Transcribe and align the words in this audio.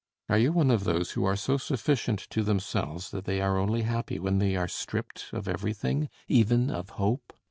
Are 0.29 0.39
you 0.39 0.51
one 0.51 0.71
of 0.71 0.83
those 0.83 1.11
who 1.11 1.25
are 1.25 1.35
so 1.35 1.57
sufficient 1.57 2.21
to 2.31 2.41
themselves 2.41 3.11
that 3.11 3.25
they 3.25 3.39
are 3.39 3.59
only 3.59 3.83
happy 3.83 4.17
when 4.17 4.39
they 4.39 4.55
are 4.55 4.67
stripped 4.67 5.25
of 5.31 5.47
everything, 5.47 6.09
even 6.27 6.71
of 6.71 6.89
hope? 6.97 7.31